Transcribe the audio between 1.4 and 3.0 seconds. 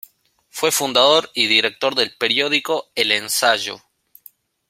director del periódico